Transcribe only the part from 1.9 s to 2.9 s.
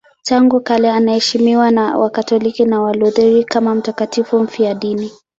Wakatoliki na